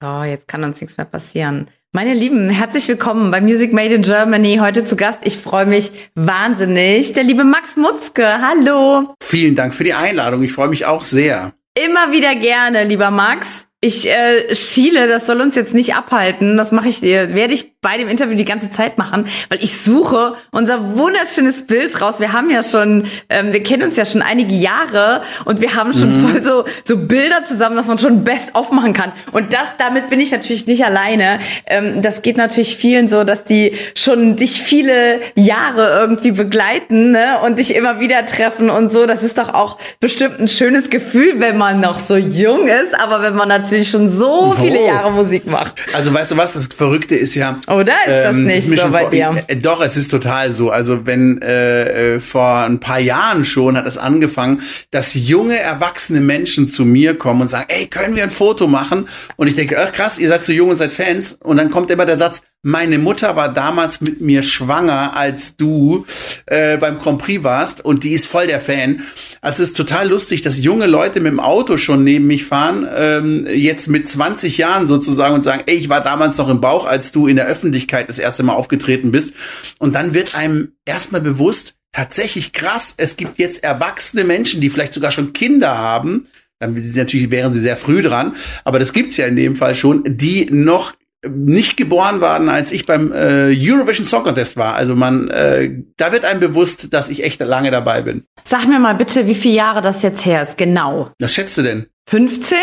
[0.00, 1.66] Oh, jetzt kann uns nichts mehr passieren.
[1.90, 4.58] Meine Lieben, herzlich willkommen bei Music Made in Germany.
[4.60, 5.20] Heute zu Gast.
[5.24, 7.14] Ich freue mich wahnsinnig.
[7.14, 8.24] Der liebe Max Mutzke.
[8.40, 9.16] Hallo.
[9.20, 10.42] Vielen Dank für die Einladung.
[10.44, 11.52] Ich freue mich auch sehr.
[11.74, 13.67] Immer wieder gerne, lieber Max.
[13.80, 16.56] Ich äh, schiele, das soll uns jetzt nicht abhalten.
[16.56, 19.80] Das mache ich, dir, werde ich bei dem Interview die ganze Zeit machen, weil ich
[19.80, 22.18] suche unser wunderschönes Bild raus.
[22.18, 25.92] Wir haben ja schon, ähm, wir kennen uns ja schon einige Jahre und wir haben
[25.92, 26.28] schon mhm.
[26.28, 29.12] voll so so Bilder zusammen, dass man schon best off machen kann.
[29.30, 31.38] Und das, damit bin ich natürlich nicht alleine.
[31.66, 37.38] Ähm, das geht natürlich vielen so, dass die schon dich viele Jahre irgendwie begleiten ne?
[37.44, 39.06] und dich immer wieder treffen und so.
[39.06, 43.22] Das ist doch auch bestimmt ein schönes Gefühl, wenn man noch so jung ist, aber
[43.22, 44.86] wenn man natürlich schon so viele oh.
[44.86, 45.76] Jahre Musik macht.
[45.92, 49.06] Also weißt du was, das Verrückte ist ja, oder ist das ähm, nicht so bei
[49.06, 49.44] dir?
[49.46, 50.70] Äh, doch, es ist total so.
[50.70, 56.20] Also wenn äh, äh, vor ein paar Jahren schon hat es angefangen, dass junge erwachsene
[56.20, 59.08] Menschen zu mir kommen und sagen, ey, können wir ein Foto machen?
[59.36, 61.32] Und ich denke, ach krass, ihr seid so jung und seid Fans.
[61.32, 66.04] Und dann kommt immer der Satz, meine Mutter war damals mit mir schwanger, als du
[66.44, 69.04] äh, beim Grand Prix warst und die ist voll der Fan.
[69.40, 72.86] Also es ist total lustig, dass junge Leute mit dem Auto schon neben mich fahren,
[72.94, 76.84] ähm, jetzt mit 20 Jahren sozusagen und sagen, ey, ich war damals noch im Bauch,
[76.84, 79.34] als du in der Öffentlichkeit das erste Mal aufgetreten bist.
[79.78, 84.92] Und dann wird einem erstmal bewusst, tatsächlich krass, es gibt jetzt erwachsene Menschen, die vielleicht
[84.92, 86.26] sogar schon Kinder haben,
[86.58, 90.02] dann natürlich wären sie sehr früh dran, aber das gibt's ja in dem Fall schon,
[90.06, 90.92] die noch
[91.26, 94.74] nicht geboren waren, als ich beim äh, Eurovision Song Contest war.
[94.74, 98.24] Also man, äh, da wird einem bewusst, dass ich echt lange dabei bin.
[98.44, 101.10] Sag mir mal bitte, wie viele Jahre das jetzt her ist, genau.
[101.18, 101.86] Was schätzt du denn?
[102.08, 102.56] 15?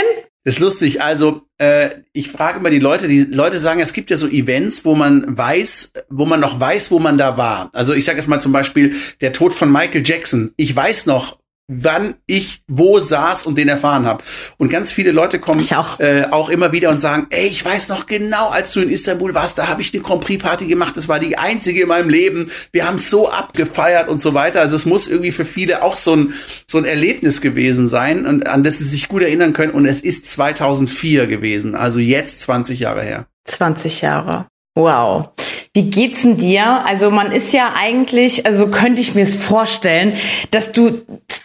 [0.45, 1.02] ist lustig.
[1.02, 4.86] Also äh, ich frage immer die Leute, die Leute sagen, es gibt ja so Events,
[4.86, 7.72] wo man weiß, wo man noch weiß, wo man da war.
[7.73, 10.53] Also ich sage jetzt mal zum Beispiel der Tod von Michael Jackson.
[10.56, 14.24] Ich weiß noch, wann ich wo saß und den erfahren habe.
[14.58, 16.00] Und ganz viele Leute kommen auch.
[16.00, 19.34] Äh, auch immer wieder und sagen, ey, ich weiß noch genau, als du in Istanbul
[19.34, 22.10] warst, da habe ich eine Grand Prix Party gemacht, das war die einzige in meinem
[22.10, 22.52] Leben.
[22.72, 24.62] Wir haben so abgefeiert und so weiter.
[24.62, 26.34] Also es muss irgendwie für viele auch so ein
[26.68, 30.02] so ein Erlebnis gewesen sein und an das sie sich gut erinnern können und es
[30.02, 33.28] ist 2004 gewesen, also jetzt 20 Jahre her.
[33.46, 34.48] 20 Jahre.
[34.75, 35.30] Wow.
[35.75, 36.86] Wie geht's denn dir?
[36.86, 40.13] Also man ist ja eigentlich, also könnte ich mir es vorstellen,
[40.50, 41.02] dass du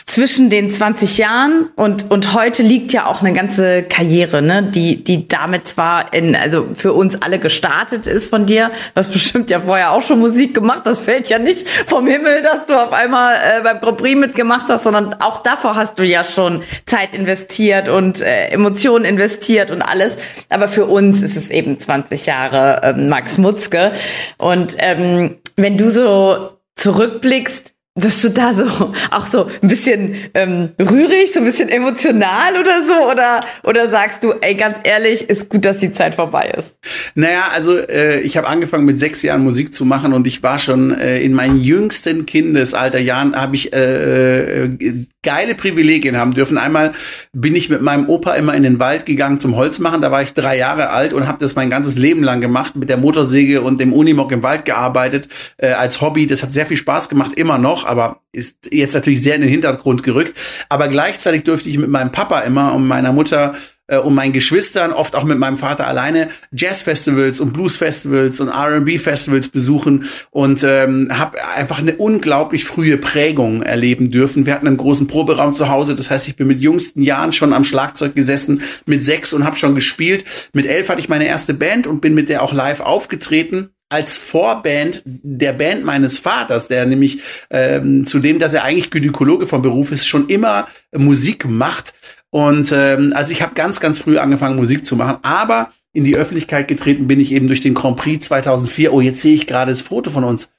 [0.07, 5.03] zwischen den 20 Jahren und, und heute liegt ja auch eine ganze Karriere, ne, die,
[5.03, 9.61] die damit zwar in, also für uns alle gestartet ist von dir, was bestimmt ja
[9.61, 13.35] vorher auch schon Musik gemacht, das fällt ja nicht vom Himmel, dass du auf einmal
[13.35, 17.89] äh, beim Grand Prix mitgemacht hast, sondern auch davor hast du ja schon Zeit investiert
[17.89, 20.17] und äh, Emotionen investiert und alles.
[20.49, 23.93] Aber für uns ist es eben 20 Jahre äh, Max Mutzke.
[24.39, 28.65] Und ähm, wenn du so zurückblickst, wirst du da so
[29.11, 33.11] auch so ein bisschen ähm, rührig, so ein bisschen emotional oder so?
[33.11, 36.77] Oder, oder sagst du, ey, ganz ehrlich, ist gut, dass die Zeit vorbei ist?
[37.15, 40.59] Naja, also äh, ich habe angefangen mit sechs Jahren Musik zu machen und ich war
[40.59, 46.57] schon äh, in meinen jüngsten Kindesalterjahren, habe ich äh, äh, geile Privilegien haben dürfen.
[46.57, 46.95] Einmal
[47.33, 50.01] bin ich mit meinem Opa immer in den Wald gegangen zum Holz machen.
[50.01, 52.89] Da war ich drei Jahre alt und habe das mein ganzes Leben lang gemacht, mit
[52.89, 55.29] der Motorsäge und dem Unimog im Wald gearbeitet
[55.59, 56.27] äh, als Hobby.
[56.27, 59.51] Das hat sehr viel Spaß gemacht, immer noch, aber ist jetzt natürlich sehr in den
[59.51, 60.37] Hintergrund gerückt.
[60.69, 63.57] Aber gleichzeitig durfte ich mit meinem Papa immer und meiner Mutter
[63.89, 69.49] äh, und meinen Geschwistern, oft auch mit meinem Vater alleine, Jazzfestivals und Bluesfestivals und R&B-Festivals
[69.49, 74.47] besuchen und ähm, habe einfach eine unglaublich frühe Prägung erleben dürfen.
[74.47, 77.53] Wir hatten einen großen Proberaum zu Hause, das heißt, ich bin mit jüngsten Jahren schon
[77.53, 80.25] am Schlagzeug gesessen, mit sechs und habe schon gespielt.
[80.53, 84.17] Mit elf hatte ich meine erste Band und bin mit der auch live aufgetreten als
[84.17, 87.21] Vorband der Band meines Vaters, der nämlich
[87.51, 91.93] ähm, zu dem, dass er eigentlich Gynäkologe vom Beruf ist, schon immer Musik macht,
[92.31, 96.17] und ähm, also ich habe ganz, ganz früh angefangen, Musik zu machen, aber in die
[96.17, 98.93] Öffentlichkeit getreten bin ich eben durch den Grand Prix 2004.
[98.93, 100.53] Oh, jetzt sehe ich gerade das Foto von uns.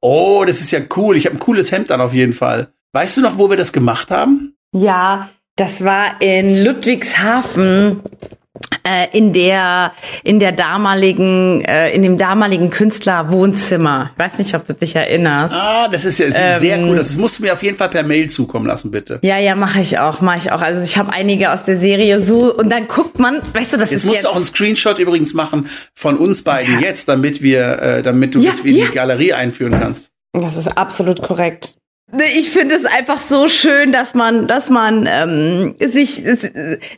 [0.00, 1.16] Oh, das ist ja cool.
[1.16, 2.68] Ich habe ein cooles Hemd an auf jeden Fall.
[2.92, 4.54] Weißt du noch, wo wir das gemacht haben?
[4.72, 8.00] Ja, das war in Ludwigshafen
[9.12, 9.92] in der
[10.22, 14.10] in der damaligen äh, in dem damaligen Künstlerwohnzimmer.
[14.12, 15.54] Ich weiß nicht, ob du dich erinnerst.
[15.54, 16.96] Ah, das ist ja das ähm, sehr cool.
[16.96, 19.18] Das musst du mir auf jeden Fall per Mail zukommen lassen, bitte.
[19.22, 20.60] Ja, ja, mache ich auch, mache ich auch.
[20.60, 23.90] Also ich habe einige aus der Serie so und dann guckt man, weißt du, das
[23.90, 26.80] jetzt ist musst jetzt du auch einen Screenshot übrigens machen von uns beiden ja.
[26.80, 28.86] jetzt, damit wir, äh, damit du ja, das in ja.
[28.86, 30.10] die Galerie einführen kannst.
[30.32, 31.74] Das ist absolut korrekt.
[32.12, 36.22] Ich finde es einfach so schön, dass man, dass man ähm, sich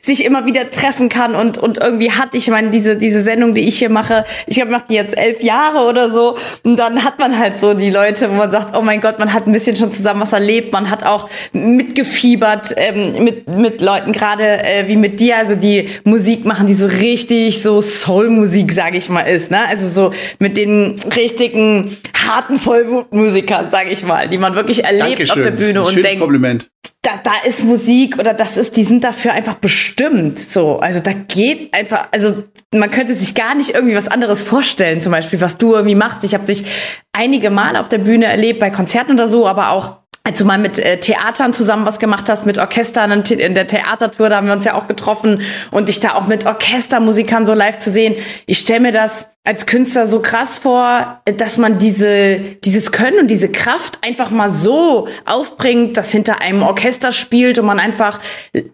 [0.03, 2.35] sich immer wieder treffen kann und und irgendwie hat.
[2.35, 5.43] Ich meine, diese diese Sendung, die ich hier mache, ich habe mache die jetzt elf
[5.43, 8.82] Jahre oder so, und dann hat man halt so die Leute, wo man sagt, oh
[8.82, 13.23] mein Gott, man hat ein bisschen schon zusammen was erlebt, man hat auch mitgefiebert ähm,
[13.23, 17.62] mit mit Leuten gerade äh, wie mit dir, also die Musik machen, die so richtig
[17.62, 19.69] so Soul-Musik, sage ich mal, ist, ne?
[19.69, 25.31] Also so mit den richtigen harten Vollblutmusikern, sage ich mal, die man wirklich erlebt Dankeschön.
[25.31, 26.70] auf der Bühne und denkt, Kompliment.
[27.02, 30.38] Da, da ist Musik oder das ist, die sind dafür einfach bestimmt.
[30.38, 32.43] So, also da geht einfach, also
[32.75, 36.25] man könnte sich gar nicht irgendwie was anderes vorstellen, zum Beispiel, was du irgendwie machst.
[36.25, 36.64] Ich habe dich
[37.12, 40.58] einige Mal auf der Bühne erlebt, bei Konzerten oder so, aber auch als du mal
[40.58, 44.55] mit äh, Theatern zusammen was gemacht hast, mit Orchestern in der Theatertour, da haben wir
[44.55, 45.40] uns ja auch getroffen
[45.70, 48.17] und dich da auch mit Orchestermusikern so live zu sehen.
[48.44, 53.28] Ich stelle mir das als Künstler so krass vor, dass man diese, dieses Können und
[53.28, 58.19] diese Kraft einfach mal so aufbringt, dass hinter einem Orchester spielt und man einfach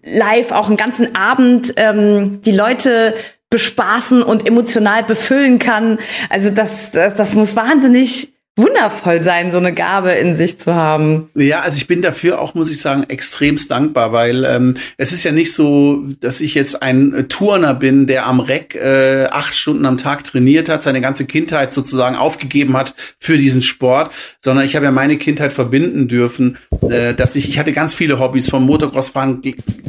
[0.02, 3.12] live auch einen ganzen Abend ähm, die Leute
[3.50, 5.98] bespaßen und emotional befüllen kann.
[6.30, 11.30] Also das, das, das muss wahnsinnig wundervoll sein, so eine Gabe in sich zu haben.
[11.34, 15.24] Ja, also ich bin dafür auch, muss ich sagen, extremst dankbar, weil ähm, es ist
[15.24, 19.86] ja nicht so, dass ich jetzt ein Turner bin, der am Reck äh, acht Stunden
[19.86, 24.12] am Tag trainiert hat, seine ganze Kindheit sozusagen aufgegeben hat für diesen Sport,
[24.44, 26.58] sondern ich habe ja meine Kindheit verbinden dürfen,
[26.90, 29.40] äh, dass ich, ich hatte ganz viele Hobbys, vom Motocrossfahren,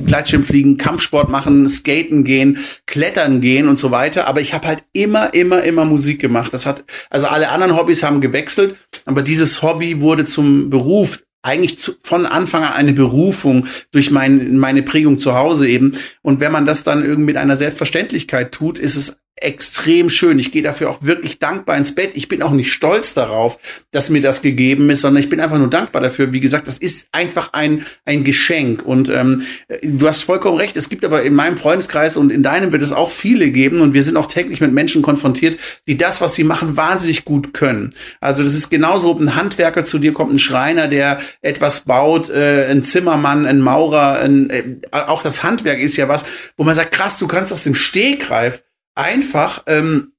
[0.06, 5.34] Gleitschirmfliegen, Kampfsport machen, Skaten gehen, Klettern gehen und so weiter, aber ich habe halt immer,
[5.34, 6.54] immer, immer Musik gemacht.
[6.54, 11.24] Das hat, also alle anderen Hobbys haben gewechselt, gewechselt, aber dieses Hobby wurde zum Beruf
[11.42, 15.98] eigentlich zu, von Anfang an eine Berufung durch mein, meine Prägung zu Hause eben.
[16.22, 20.38] Und wenn man das dann irgendwie mit einer Selbstverständlichkeit tut, ist es extrem schön.
[20.40, 22.12] Ich gehe dafür auch wirklich dankbar ins Bett.
[22.14, 23.58] Ich bin auch nicht stolz darauf,
[23.92, 26.32] dass mir das gegeben ist, sondern ich bin einfach nur dankbar dafür.
[26.32, 28.86] Wie gesagt, das ist einfach ein, ein Geschenk.
[28.86, 29.44] Und ähm,
[29.82, 30.78] du hast vollkommen recht.
[30.78, 33.82] Es gibt aber in meinem Freundeskreis und in deinem wird es auch viele geben.
[33.82, 37.54] Und wir sind auch täglich mit Menschen konfrontiert, die das, was sie machen, wahnsinnig gut
[37.54, 37.96] können.
[38.22, 42.30] Also das ist genauso, ob ein Handwerker zu dir kommt, ein Schreiner, der etwas baut,
[42.30, 46.26] äh, ein Zimmermann, ein Maurer, ein, äh, auch das Handwerk ist ja was,
[46.56, 48.62] wo man sagt, krass, du kannst aus dem Stegreif
[48.96, 50.13] einfach ähm,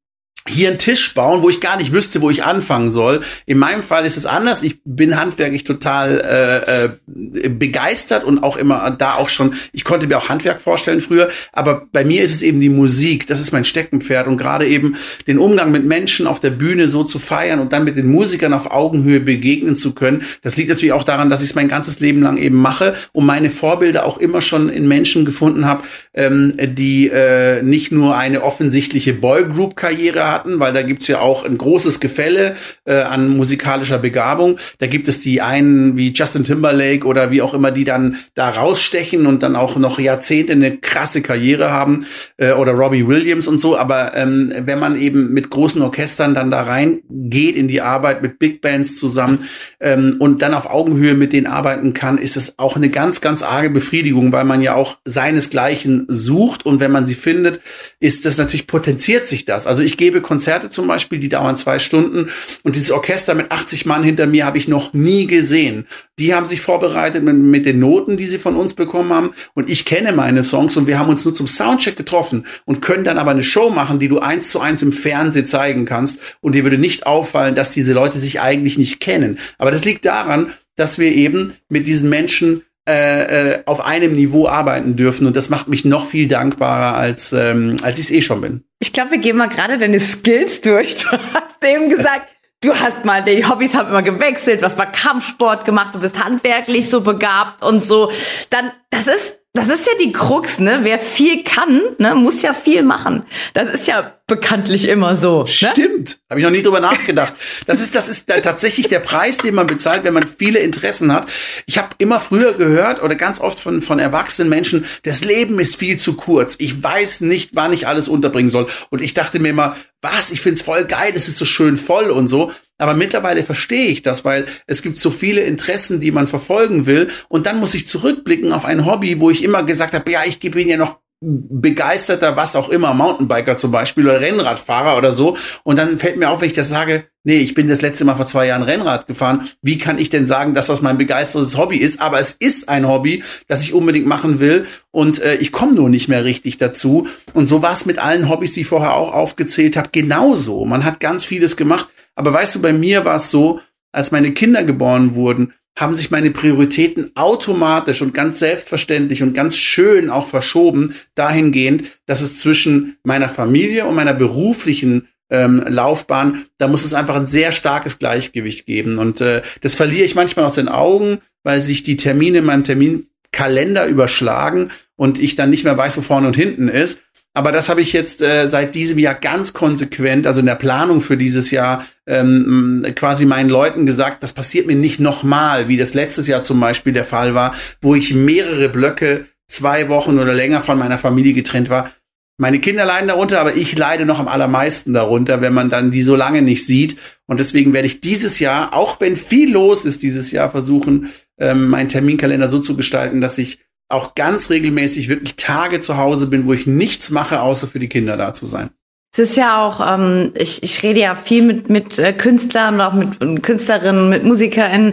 [0.47, 3.23] hier einen Tisch bauen, wo ich gar nicht wüsste, wo ich anfangen soll.
[3.47, 4.63] In meinem Fall ist es anders.
[4.63, 10.07] Ich bin handwerklich total äh, äh, begeistert und auch immer da auch schon, ich konnte
[10.07, 13.53] mir auch Handwerk vorstellen früher, aber bei mir ist es eben die Musik, das ist
[13.53, 14.97] mein Steckenpferd und gerade eben
[15.27, 18.53] den Umgang mit Menschen auf der Bühne so zu feiern und dann mit den Musikern
[18.53, 22.01] auf Augenhöhe begegnen zu können, das liegt natürlich auch daran, dass ich es mein ganzes
[22.01, 26.53] Leben lang eben mache und meine Vorbilder auch immer schon in Menschen gefunden habe, ähm,
[26.59, 32.01] die äh, nicht nur eine offensichtliche Boygroup-Karriere hatten, weil da gibt's ja auch ein großes
[32.01, 34.59] Gefälle äh, an musikalischer Begabung.
[34.79, 38.51] Da gibt es die einen wie Justin Timberlake oder wie auch immer, die dann da
[38.51, 43.59] rausstechen und dann auch noch Jahrzehnte eine krasse Karriere haben äh, oder Robbie Williams und
[43.59, 43.79] so.
[43.79, 48.39] Aber ähm, wenn man eben mit großen Orchestern dann da reingeht in die Arbeit mit
[48.39, 49.49] Big Bands zusammen
[49.81, 53.43] ähm, und dann auf Augenhöhe mit denen arbeiten kann, ist es auch eine ganz, ganz
[53.43, 57.61] arge Befriedigung, weil man ja auch seinesgleichen sucht und wenn man sie findet,
[58.01, 59.67] ist das natürlich potenziert sich das.
[59.67, 62.31] Also ich gebe Konzerte zum Beispiel, die dauern zwei Stunden
[62.65, 65.87] und dieses Orchester mit 80 Mann hinter mir habe ich noch nie gesehen.
[66.19, 69.71] Die haben sich vorbereitet mit, mit den Noten, die sie von uns bekommen haben und
[69.71, 73.19] ich kenne meine Songs und wir haben uns nur zum Soundcheck getroffen und können dann
[73.19, 76.65] aber eine Show machen, die du eins zu eins im Fernsehen zeigen kannst und dir
[76.65, 79.39] würde nicht auffallen, dass diese Leute sich eigentlich nicht kennen.
[79.59, 84.47] Aber das liegt daran, dass wir eben mit diesen Menschen äh, äh, auf einem Niveau
[84.47, 88.21] arbeiten dürfen und das macht mich noch viel dankbarer als ähm, als ich es eh
[88.21, 88.65] schon bin.
[88.85, 90.97] Ich glaube, wir gehen mal gerade deine Skills durch.
[90.97, 92.29] Du hast eben gesagt,
[92.61, 96.91] du hast mal die Hobbys haben immer gewechselt, was war Kampfsport gemacht, du bist handwerklich
[96.91, 98.13] so begabt und so.
[98.51, 100.81] Dann das ist das ist ja die Krux, ne?
[100.83, 103.23] Wer viel kann, ne, muss ja viel machen.
[103.53, 105.45] Das ist ja bekanntlich immer so.
[105.45, 105.49] Ne?
[105.49, 106.19] Stimmt.
[106.29, 107.35] Habe ich noch nie drüber nachgedacht.
[107.67, 111.29] Das ist, das ist tatsächlich der Preis, den man bezahlt, wenn man viele Interessen hat.
[111.67, 115.77] Ich habe immer früher gehört oder ganz oft von, von erwachsenen Menschen, das Leben ist
[115.77, 116.57] viel zu kurz.
[116.59, 118.67] Ich weiß nicht, wann ich alles unterbringen soll.
[118.91, 122.11] Und ich dachte mir immer, was, ich find's voll geil, es ist so schön voll
[122.11, 122.51] und so.
[122.79, 127.11] Aber mittlerweile verstehe ich das, weil es gibt so viele Interessen, die man verfolgen will.
[127.29, 130.43] Und dann muss ich zurückblicken auf ein Hobby, wo ich immer gesagt habe, ja, ich
[130.43, 135.37] ihn ja noch begeisterter, was auch immer, Mountainbiker zum Beispiel oder Rennradfahrer oder so.
[135.63, 138.17] Und dann fällt mir auf, wenn ich das sage, nee, ich bin das letzte Mal
[138.17, 139.49] vor zwei Jahren Rennrad gefahren.
[139.63, 142.01] Wie kann ich denn sagen, dass das mein begeistertes Hobby ist?
[142.01, 144.67] Aber es ist ein Hobby, das ich unbedingt machen will.
[144.91, 147.09] Und äh, ich komme nur nicht mehr richtig dazu.
[147.33, 150.65] Und so war es mit allen Hobbys, die ich vorher auch aufgezählt habe, genauso.
[150.65, 151.89] Man hat ganz vieles gemacht.
[152.15, 153.61] Aber weißt du, bei mir war es so,
[153.93, 159.57] als meine Kinder geboren wurden, haben sich meine Prioritäten automatisch und ganz selbstverständlich und ganz
[159.57, 166.69] schön auch verschoben dahingehend, dass es zwischen meiner Familie und meiner beruflichen ähm, Laufbahn, da
[166.69, 168.99] muss es einfach ein sehr starkes Gleichgewicht geben.
[168.99, 172.65] Und äh, das verliere ich manchmal aus den Augen, weil sich die Termine in meinem
[172.65, 177.03] Terminkalender überschlagen und ich dann nicht mehr weiß, wo vorne und hinten ist.
[177.37, 181.01] Aber das habe ich jetzt äh, seit diesem Jahr ganz konsequent, also in der Planung
[181.01, 185.95] für dieses Jahr, ähm, quasi meinen Leuten gesagt, das passiert mir nicht nochmal, wie das
[185.95, 190.63] letztes Jahr zum Beispiel der Fall war, wo ich mehrere Blöcke zwei Wochen oder länger
[190.63, 191.91] von meiner Familie getrennt war.
[192.37, 196.03] Meine Kinder leiden darunter, aber ich leide noch am allermeisten darunter, wenn man dann die
[196.03, 196.97] so lange nicht sieht.
[197.27, 201.69] Und deswegen werde ich dieses Jahr, auch wenn viel los ist dieses Jahr, versuchen, ähm,
[201.69, 206.47] meinen Terminkalender so zu gestalten, dass ich auch ganz regelmäßig wirklich Tage zu Hause bin,
[206.47, 208.71] wo ich nichts mache, außer für die Kinder da zu sein.
[209.17, 212.81] Es ist ja auch, ähm, ich, ich rede ja viel mit, mit äh, Künstlern und
[212.81, 214.93] auch mit Künstlerinnen, mit MusikerInnen.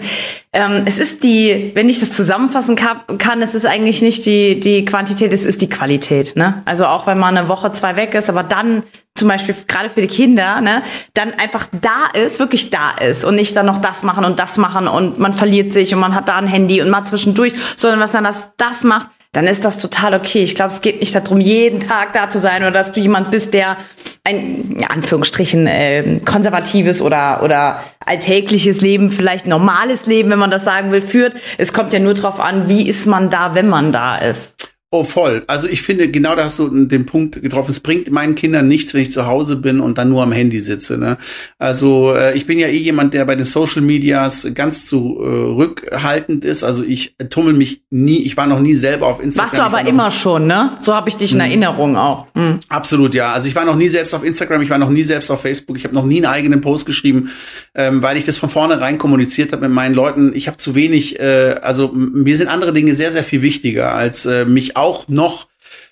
[0.53, 4.85] Ähm, es ist die, wenn ich das zusammenfassen kann, es ist eigentlich nicht die, die
[4.85, 6.35] Quantität, es ist die Qualität.
[6.35, 6.61] Ne?
[6.65, 8.83] Also auch wenn man eine Woche, zwei weg ist, aber dann
[9.15, 13.35] zum Beispiel gerade für die Kinder, ne, dann einfach da ist, wirklich da ist und
[13.35, 16.29] nicht dann noch das machen und das machen und man verliert sich und man hat
[16.29, 19.77] da ein Handy und mal zwischendurch, sondern was dann das, das macht, dann ist das
[19.77, 20.43] total okay.
[20.43, 23.31] Ich glaube, es geht nicht darum, jeden Tag da zu sein oder dass du jemand
[23.31, 23.77] bist, der
[24.23, 30.65] ein, in Anführungsstrichen, äh, konservatives oder, oder alltägliches Leben, vielleicht normales Leben, wenn man das
[30.65, 31.33] sagen will, führt.
[31.57, 34.55] Es kommt ja nur drauf an, wie ist man da, wenn man da ist.
[34.93, 35.43] Oh, voll.
[35.47, 37.71] Also ich finde, genau da hast du den Punkt getroffen.
[37.71, 40.59] Es bringt meinen Kindern nichts, wenn ich zu Hause bin und dann nur am Handy
[40.59, 40.97] sitze.
[40.97, 41.17] Ne?
[41.57, 46.49] Also äh, ich bin ja eh jemand, der bei den Social Medias ganz zurückhaltend äh,
[46.49, 46.65] ist.
[46.65, 49.45] Also ich tummel mich nie, ich war noch nie selber auf Instagram.
[49.45, 50.71] Warst du aber immer schon, ne?
[50.81, 51.45] So habe ich dich in mhm.
[51.45, 52.27] Erinnerung auch.
[52.33, 52.59] Mhm.
[52.67, 53.31] Absolut, ja.
[53.31, 55.77] Also ich war noch nie selbst auf Instagram, ich war noch nie selbst auf Facebook,
[55.77, 57.29] ich habe noch nie einen eigenen Post geschrieben,
[57.75, 60.33] ähm, weil ich das von vornherein kommuniziert habe mit meinen Leuten.
[60.35, 64.25] Ich habe zu wenig, äh, also mir sind andere Dinge sehr, sehr viel wichtiger, als
[64.25, 65.47] äh, mich auch noch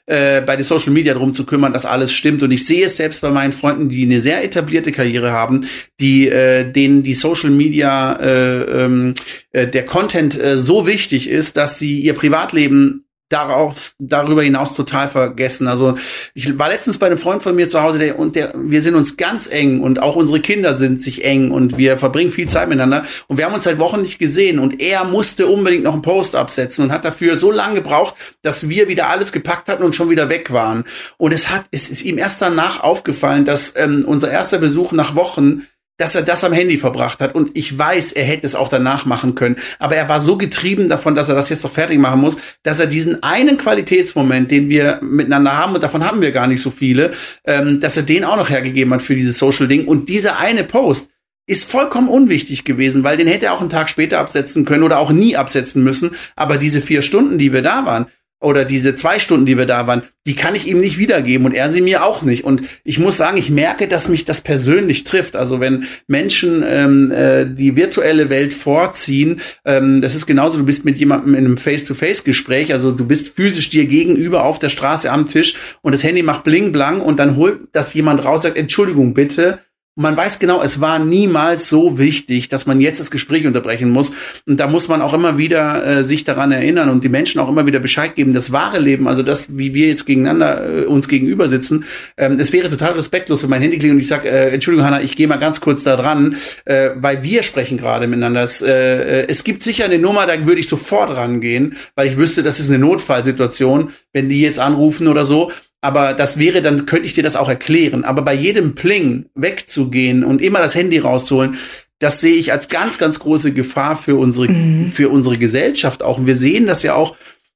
[0.10, 2.41] äh, bei den Social Media drum zu kümmern, dass alles stimmt.
[2.41, 5.67] Und ich sehe es selbst bei meinen Freunden, die eine sehr etablierte Karriere haben,
[6.00, 9.13] die äh, denen die Social Media äh, ähm,
[9.51, 15.08] äh, der Content äh, so wichtig ist, dass sie ihr Privatleben darauf, darüber hinaus total
[15.08, 15.68] vergessen.
[15.68, 15.98] Also
[16.34, 18.96] ich war letztens bei einem Freund von mir zu Hause, der und der, wir sind
[18.96, 22.68] uns ganz eng und auch unsere Kinder sind sich eng und wir verbringen viel Zeit
[22.68, 26.02] miteinander und wir haben uns seit Wochen nicht gesehen und er musste unbedingt noch einen
[26.02, 29.96] Post absetzen und hat dafür so lange gebraucht, dass wir wieder alles gepackt hatten und
[29.96, 30.86] schon wieder weg waren.
[31.18, 35.16] Und es hat, es ist ihm erst danach aufgefallen, dass ähm, unser erster Besuch nach
[35.16, 35.68] Wochen
[36.00, 37.36] dass er das am Handy verbracht hat.
[37.36, 39.58] Und ich weiß, er hätte es auch danach machen können.
[39.77, 42.79] Aber er war so getrieben davon, dass er das jetzt noch fertig machen muss, dass
[42.79, 46.72] er diesen einen Qualitätsmoment, den wir miteinander haben, und davon haben wir gar nicht so
[46.72, 47.13] viele,
[47.46, 49.86] ähm, dass er den auch noch hergegeben hat für dieses Social-Ding.
[49.86, 51.12] Und dieser eine Post,
[51.50, 55.00] ist vollkommen unwichtig gewesen, weil den hätte er auch einen Tag später absetzen können oder
[55.00, 56.12] auch nie absetzen müssen.
[56.36, 58.06] Aber diese vier Stunden, die wir da waren,
[58.41, 61.53] oder diese zwei Stunden, die wir da waren, die kann ich ihm nicht wiedergeben und
[61.53, 62.43] er sie mir auch nicht.
[62.43, 65.36] Und ich muss sagen, ich merke, dass mich das persönlich trifft.
[65.36, 70.86] Also wenn Menschen ähm, äh, die virtuelle Welt vorziehen, ähm, das ist genauso, du bist
[70.86, 75.27] mit jemandem in einem Face-to-Face-Gespräch, also du bist physisch dir gegenüber auf der Straße am
[75.27, 79.13] Tisch und das Handy macht bling blang und dann holt das jemand raus, sagt, Entschuldigung
[79.13, 79.60] bitte,
[80.00, 84.13] man weiß genau, es war niemals so wichtig, dass man jetzt das Gespräch unterbrechen muss.
[84.48, 87.50] Und da muss man auch immer wieder äh, sich daran erinnern und die Menschen auch
[87.50, 88.34] immer wieder Bescheid geben.
[88.34, 91.84] Das wahre Leben, also das, wie wir jetzt gegeneinander äh, uns gegenüber sitzen,
[92.15, 95.01] ähm, es wäre total respektlos, wenn mein Handy klingt und ich sage, äh, Entschuldigung, Hanna,
[95.01, 98.44] ich gehe mal ganz kurz da dran, äh, weil wir sprechen gerade miteinander.
[98.44, 102.15] Es, äh, äh, es gibt sicher eine Nummer, da würde ich sofort rangehen, weil ich
[102.15, 105.51] wüsste, das ist eine Notfallsituation, wenn die jetzt anrufen oder so.
[105.82, 108.04] Aber das wäre, dann könnte ich dir das auch erklären.
[108.04, 111.58] Aber bei jedem Pling wegzugehen und immer das Handy rausholen,
[112.00, 114.92] das sehe ich als ganz, ganz große Gefahr für unsere, mhm.
[114.92, 116.18] für unsere Gesellschaft auch.
[116.18, 117.16] Und wir sehen das ja auch,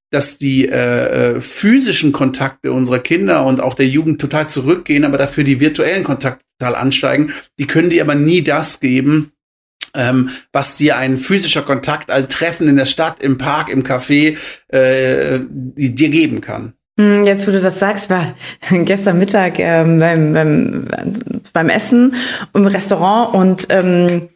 [0.09, 5.17] dass die äh, äh, physischen Kontakte unserer Kinder und auch der Jugend total zurückgehen, aber
[5.17, 7.33] dafür die virtuellen Kontakte total ansteigen.
[7.57, 9.31] Die können dir aber nie das geben,
[9.95, 14.37] ähm, was dir ein physischer Kontakt, ein Treffen in der Stadt, im Park, im Café
[14.67, 16.73] äh, dir geben kann.
[16.99, 18.35] Hm, jetzt, wo du das sagst, war
[18.71, 20.87] gestern Mittag ähm, beim, beim,
[21.51, 22.15] beim Essen
[22.53, 24.29] im Restaurant und ähm,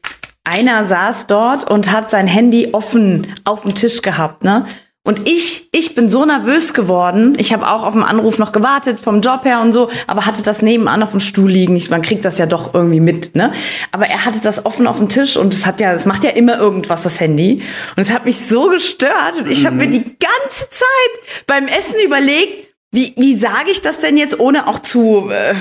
[0.44, 4.66] einer saß dort und hat sein Handy offen auf dem Tisch gehabt, ne?
[5.08, 7.38] Und ich, ich bin so nervös geworden.
[7.38, 10.44] Ich habe auch auf den Anruf noch gewartet vom Job her und so, aber hatte
[10.44, 11.78] das nebenan auf dem Stuhl liegen.
[11.78, 13.54] Ich, man kriegt das ja doch irgendwie mit, ne?
[13.94, 16.32] Aber er hatte das offen auf dem Tisch und es hat ja, es macht ja
[16.32, 17.62] immer irgendwas das Handy.
[17.96, 19.68] Und es hat mich so gestört und ich mhm.
[19.68, 24.42] habe mir die ganze Zeit beim Essen überlegt, wie wie sage ich das denn jetzt,
[24.42, 25.54] ohne auch zu äh,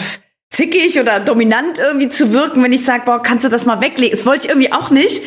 [0.51, 4.11] zickig oder dominant irgendwie zu wirken, wenn ich sage, boah, kannst du das mal weglegen?
[4.11, 5.23] Das wollte ich irgendwie auch nicht.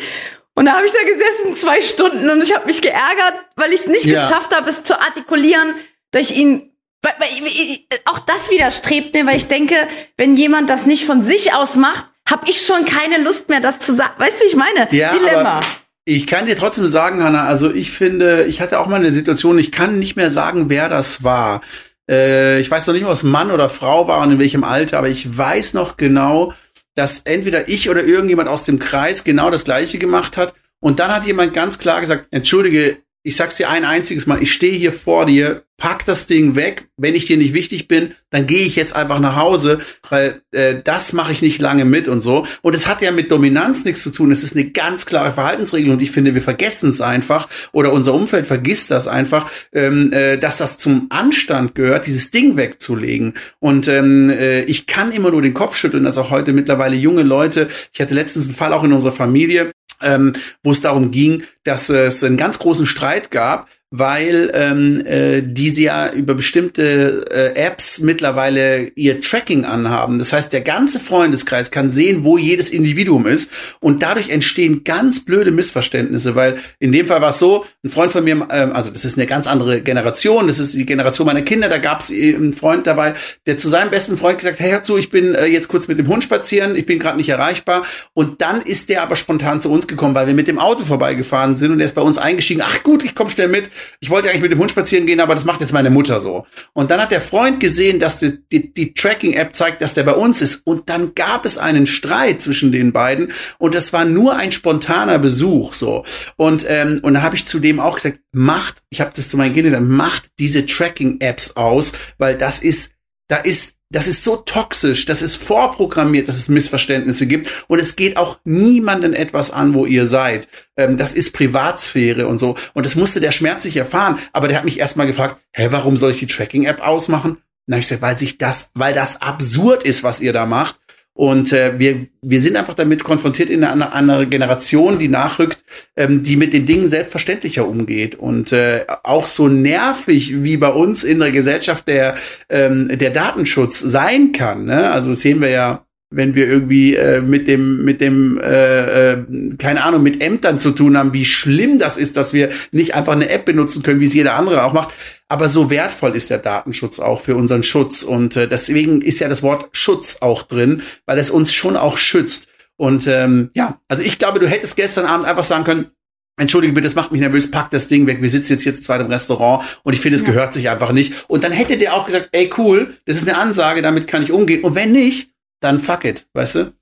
[0.60, 3.80] Und da habe ich da gesessen zwei Stunden und ich habe mich geärgert, weil ich
[3.80, 4.20] es nicht ja.
[4.20, 5.74] geschafft habe, es zu artikulieren,
[6.10, 9.74] dass ich ihn weil, weil, auch das widerstrebt mir, weil ich denke,
[10.18, 13.78] wenn jemand das nicht von sich aus macht, habe ich schon keine Lust mehr, das
[13.78, 14.12] zu sagen.
[14.18, 14.86] Weißt du, wie ich meine?
[14.90, 15.62] Ja, Dilemma.
[16.04, 19.58] Ich kann dir trotzdem sagen, Hanna, also ich finde, ich hatte auch mal eine Situation,
[19.58, 21.62] ich kann nicht mehr sagen, wer das war.
[22.06, 24.98] Äh, ich weiß noch nicht ob es Mann oder Frau war und in welchem Alter,
[24.98, 26.52] aber ich weiß noch genau,
[26.94, 30.54] dass entweder ich oder irgendjemand aus dem Kreis genau das gleiche gemacht hat.
[30.80, 34.52] Und dann hat jemand ganz klar gesagt, entschuldige, ich sag's dir ein einziges Mal, ich
[34.52, 36.88] stehe hier vor dir, pack das Ding weg.
[36.96, 40.76] Wenn ich dir nicht wichtig bin, dann gehe ich jetzt einfach nach Hause, weil äh,
[40.84, 42.46] das mache ich nicht lange mit und so.
[42.62, 44.30] Und es hat ja mit Dominanz nichts zu tun.
[44.30, 48.14] Es ist eine ganz klare Verhaltensregel und ich finde, wir vergessen es einfach oder unser
[48.14, 53.34] Umfeld vergisst das einfach, ähm, äh, dass das zum Anstand gehört, dieses Ding wegzulegen.
[53.58, 57.22] Und ähm, äh, ich kann immer nur den Kopf schütteln, dass auch heute mittlerweile junge
[57.22, 59.72] Leute, ich hatte letztens einen Fall auch in unserer Familie,
[60.02, 65.42] ähm, wo es darum ging, dass es einen ganz großen Streit gab, weil ähm, äh,
[65.42, 70.20] diese ja über bestimmte äh, Apps mittlerweile ihr Tracking anhaben.
[70.20, 73.50] Das heißt, der ganze Freundeskreis kann sehen, wo jedes Individuum ist.
[73.80, 78.12] Und dadurch entstehen ganz blöde Missverständnisse, weil in dem Fall war es so, ein Freund
[78.12, 81.42] von mir, ähm, also das ist eine ganz andere Generation, das ist die Generation meiner
[81.42, 83.14] Kinder, da gab es einen Freund dabei,
[83.46, 85.98] der zu seinem besten Freund gesagt, hey, hör zu, ich bin äh, jetzt kurz mit
[85.98, 87.84] dem Hund spazieren, ich bin gerade nicht erreichbar.
[88.14, 91.56] Und dann ist der aber spontan zu uns gekommen, weil wir mit dem Auto vorbeigefahren
[91.56, 93.68] sind und er ist bei uns eingestiegen, ach gut, ich komme schnell mit,
[94.00, 96.46] ich wollte eigentlich mit dem Hund spazieren gehen, aber das macht jetzt meine Mutter so.
[96.72, 100.14] Und dann hat der Freund gesehen, dass die, die, die Tracking-App zeigt, dass der bei
[100.14, 100.66] uns ist.
[100.66, 103.32] Und dann gab es einen Streit zwischen den beiden.
[103.58, 106.04] Und das war nur ein spontaner Besuch, so.
[106.36, 109.36] Und, ähm, und da habe ich zu dem auch gesagt, macht, ich habe das zu
[109.36, 112.94] meinen Kindern gesagt, macht diese Tracking-Apps aus, weil das ist,
[113.28, 117.96] da ist das ist so toxisch, das ist vorprogrammiert, dass es Missverständnisse gibt und es
[117.96, 120.48] geht auch niemanden etwas an, wo ihr seid.
[120.76, 122.56] Ähm, das ist Privatsphäre und so.
[122.72, 124.18] Und das musste der schmerzlich erfahren.
[124.32, 127.38] Aber der hat mich erstmal gefragt, hä, warum soll ich die Tracking-App ausmachen?
[127.66, 130.76] Na, ich gesagt, weil sich das, weil das absurd ist, was ihr da macht.
[131.20, 135.62] Und äh, wir, wir sind einfach damit konfrontiert in einer anderen Generation, die nachrückt,
[135.94, 138.14] ähm, die mit den Dingen selbstverständlicher umgeht.
[138.14, 142.16] Und äh, auch so nervig, wie bei uns in der Gesellschaft der,
[142.48, 144.64] ähm, der Datenschutz sein kann.
[144.64, 144.90] Ne?
[144.90, 149.24] Also das sehen wir ja wenn wir irgendwie äh, mit dem mit dem äh, äh,
[149.58, 153.12] keine Ahnung mit Ämtern zu tun haben, wie schlimm das ist, dass wir nicht einfach
[153.12, 154.92] eine App benutzen können, wie es jeder andere auch macht.
[155.30, 159.28] Aber so wertvoll ist der Datenschutz auch für unseren Schutz und äh, deswegen ist ja
[159.28, 162.48] das Wort Schutz auch drin, weil es uns schon auch schützt.
[162.76, 165.90] Und ähm, ja, also ich glaube, du hättest gestern Abend einfach sagen können,
[166.36, 168.82] Entschuldige bitte, das macht mich nervös, pack das Ding weg, wir sitzen jetzt hier zu
[168.82, 170.28] zweit im Restaurant und ich finde, es ja.
[170.28, 171.28] gehört sich einfach nicht.
[171.28, 174.32] Und dann hätte der auch gesagt, ey cool, das ist eine Ansage, damit kann ich
[174.32, 174.64] umgehen.
[174.64, 176.72] Und wenn nicht, dann fuck it, weißt du?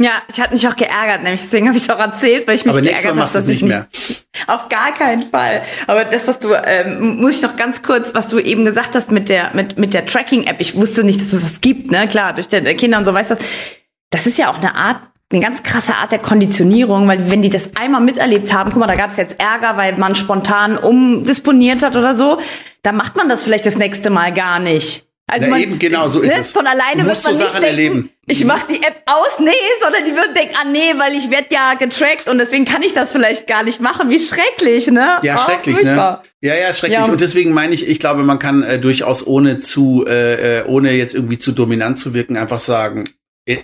[0.00, 2.64] Ja, ich hatte mich auch geärgert, nämlich deswegen habe ich es auch erzählt, weil ich
[2.64, 3.86] mich Aber geärgert habe, dass ich nicht mehr.
[4.48, 5.62] auf gar keinen Fall.
[5.86, 9.12] Aber das, was du ähm, muss ich noch ganz kurz, was du eben gesagt hast
[9.12, 10.56] mit der mit mit der Tracking-App.
[10.58, 12.08] Ich wusste nicht, dass es das gibt, ne?
[12.08, 13.36] Klar, durch die Kinder und so weißt du.
[14.10, 14.98] Das ist ja auch eine Art
[15.30, 18.86] eine ganz krasse Art der Konditionierung, weil wenn die das einmal miterlebt haben, guck mal,
[18.86, 22.38] da gab es jetzt Ärger, weil man spontan umdisponiert hat oder so,
[22.82, 25.06] dann macht man das vielleicht das nächste Mal gar nicht.
[25.26, 26.52] Also man, eben genau so ist ne, es.
[26.52, 28.10] Von alleine wird man nicht Sachen denken, erleben.
[28.26, 31.46] ich mach die App aus, nee, sondern die wird denken, ah nee, weil ich werde
[31.50, 34.10] ja getrackt und deswegen kann ich das vielleicht gar nicht machen.
[34.10, 35.16] Wie schrecklich, ne?
[35.22, 36.20] Ja, oh, schrecklich, ne?
[36.42, 36.98] Ja, ja, schrecklich.
[36.98, 37.06] Ja.
[37.06, 40.92] Und deswegen meine ich, ich glaube, man kann äh, durchaus ohne zu, äh, äh ohne
[40.92, 43.04] jetzt irgendwie zu dominant zu wirken, einfach sagen,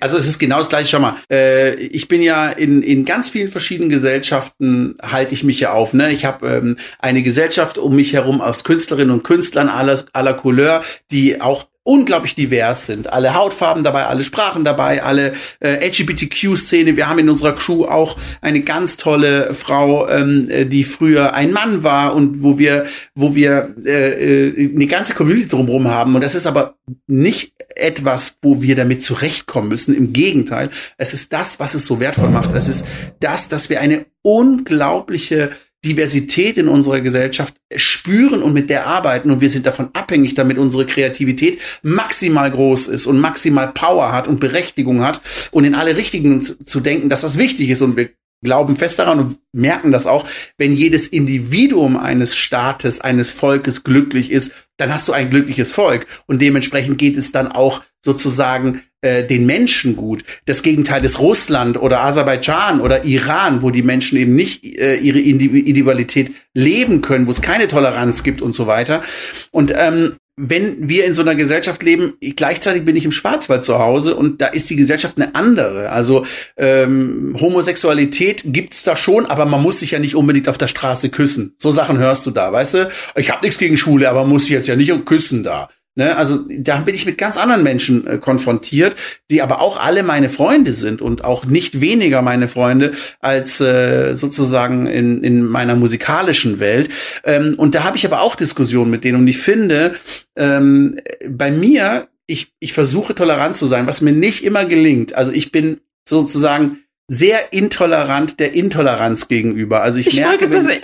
[0.00, 0.88] also es ist genau das gleiche.
[0.88, 5.60] Schau mal, äh, ich bin ja in, in ganz vielen verschiedenen Gesellschaften halte ich mich
[5.60, 5.92] ja auf.
[5.92, 6.12] Ne?
[6.12, 10.82] Ich habe ähm, eine Gesellschaft um mich herum aus Künstlerinnen und Künstlern aller, aller Couleur,
[11.10, 13.12] die auch unglaublich divers sind.
[13.12, 16.94] Alle Hautfarben dabei, alle Sprachen dabei, alle äh, LGBTQ-Szene.
[16.94, 21.50] Wir haben in unserer Crew auch eine ganz tolle Frau, ähm, äh, die früher ein
[21.50, 26.14] Mann war und wo wir, wo wir äh, äh, eine ganze Community drumherum haben.
[26.14, 26.76] Und das ist aber
[27.08, 29.92] nicht etwas, wo wir damit zurechtkommen müssen.
[29.92, 32.54] Im Gegenteil, es ist das, was es so wertvoll macht.
[32.54, 32.86] Es ist
[33.18, 35.50] das, dass wir eine unglaubliche
[35.84, 40.58] Diversität in unserer Gesellschaft spüren und mit der arbeiten und wir sind davon abhängig, damit
[40.58, 45.96] unsere Kreativität maximal groß ist und maximal Power hat und Berechtigung hat und in alle
[45.96, 48.10] Richtungen zu denken, dass das wichtig ist und wir
[48.42, 50.26] glauben fest daran und merken das auch,
[50.56, 56.06] wenn jedes Individuum eines Staates, eines Volkes glücklich ist, dann hast du ein glückliches Volk
[56.26, 60.24] und dementsprechend geht es dann auch sozusagen äh, den Menschen gut.
[60.46, 65.20] Das Gegenteil ist Russland oder Aserbaidschan oder Iran, wo die Menschen eben nicht äh, ihre
[65.20, 69.02] Individualität leben können, wo es keine Toleranz gibt und so weiter.
[69.50, 73.78] Und ähm, wenn wir in so einer Gesellschaft leben, gleichzeitig bin ich im Schwarzwald zu
[73.78, 75.90] Hause und da ist die Gesellschaft eine andere.
[75.90, 76.24] Also
[76.56, 81.10] ähm, Homosexualität gibt's da schon, aber man muss sich ja nicht unbedingt auf der Straße
[81.10, 81.54] küssen.
[81.58, 82.90] So Sachen hörst du da, weißt du?
[83.16, 85.68] Ich habe nichts gegen Schwule, aber muss ich jetzt ja nicht küssen da.
[85.96, 88.94] Ne, also da bin ich mit ganz anderen Menschen äh, konfrontiert,
[89.28, 94.14] die aber auch alle meine Freunde sind und auch nicht weniger meine Freunde als äh,
[94.14, 96.90] sozusagen in, in meiner musikalischen Welt.
[97.24, 99.96] Ähm, und da habe ich aber auch Diskussionen mit denen und ich finde,
[100.36, 105.14] ähm, bei mir, ich, ich versuche tolerant zu sein, was mir nicht immer gelingt.
[105.16, 109.82] Also ich bin sozusagen sehr intolerant der Intoleranz gegenüber.
[109.82, 110.80] Also ich, ich merke, wenn,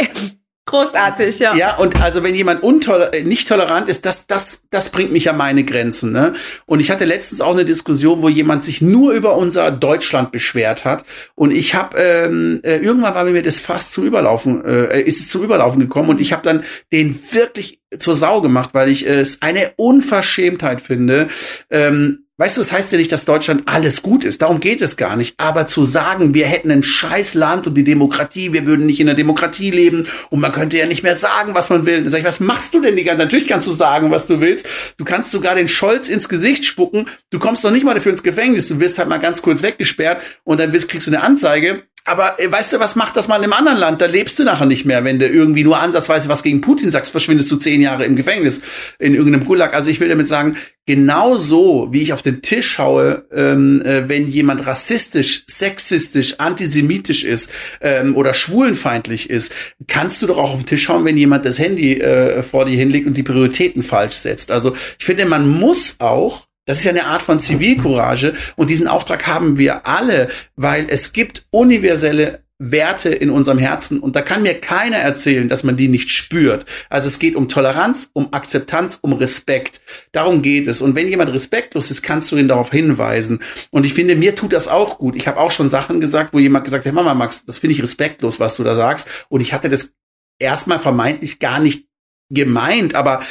[0.66, 1.54] Großartig, ja.
[1.54, 5.30] Ja, und also wenn jemand untoler äh, nicht tolerant ist, das, das, das bringt mich
[5.30, 6.10] an meine Grenzen.
[6.10, 6.34] Ne?
[6.66, 10.84] Und ich hatte letztens auch eine Diskussion, wo jemand sich nur über unser Deutschland beschwert
[10.84, 11.04] hat.
[11.36, 15.28] Und ich habe ähm, äh, irgendwann war mir das fast zum Überlaufen, äh, ist es
[15.28, 19.42] zum Überlaufen gekommen und ich habe dann den wirklich zur Sau gemacht, weil ich es
[19.42, 21.28] eine Unverschämtheit finde,
[21.70, 24.42] ähm, Weißt du, es das heißt ja nicht, dass Deutschland alles gut ist.
[24.42, 25.34] Darum geht es gar nicht.
[25.38, 29.06] Aber zu sagen, wir hätten ein scheiß Land und die Demokratie, wir würden nicht in
[29.06, 32.06] der Demokratie leben und man könnte ja nicht mehr sagen, was man will.
[32.10, 33.26] Sag ich, was machst du denn die ganze Zeit?
[33.28, 34.66] Natürlich kannst du sagen, was du willst.
[34.98, 37.08] Du kannst sogar den Scholz ins Gesicht spucken.
[37.30, 38.68] Du kommst doch nicht mal dafür ins Gefängnis.
[38.68, 41.84] Du wirst halt mal ganz kurz weggesperrt und dann kriegst du eine Anzeige.
[42.06, 44.00] Aber äh, weißt du, was macht das mal im anderen Land?
[44.00, 45.04] Da lebst du nachher nicht mehr.
[45.04, 48.62] Wenn du irgendwie nur ansatzweise was gegen Putin sagst, verschwindest du zehn Jahre im Gefängnis
[48.98, 49.74] in irgendeinem Gulag.
[49.74, 54.08] Also ich will damit sagen, genau so, wie ich auf den Tisch schaue, ähm, äh,
[54.08, 59.52] wenn jemand rassistisch, sexistisch, antisemitisch ist ähm, oder schwulenfeindlich ist,
[59.88, 62.76] kannst du doch auch auf den Tisch schauen, wenn jemand das Handy äh, vor dir
[62.76, 64.52] hinlegt und die Prioritäten falsch setzt.
[64.52, 68.88] Also ich finde, man muss auch das ist ja eine Art von Zivilcourage und diesen
[68.88, 74.42] Auftrag haben wir alle, weil es gibt universelle Werte in unserem Herzen und da kann
[74.42, 76.64] mir keiner erzählen, dass man die nicht spürt.
[76.88, 79.82] Also es geht um Toleranz, um Akzeptanz, um Respekt.
[80.12, 80.80] Darum geht es.
[80.80, 83.40] Und wenn jemand respektlos ist, kannst du ihn darauf hinweisen.
[83.70, 85.16] Und ich finde, mir tut das auch gut.
[85.16, 87.82] Ich habe auch schon Sachen gesagt, wo jemand gesagt hat, Mama Max, das finde ich
[87.82, 89.08] respektlos, was du da sagst.
[89.28, 89.94] Und ich hatte das
[90.38, 91.86] erstmal vermeintlich gar nicht
[92.30, 93.22] gemeint, aber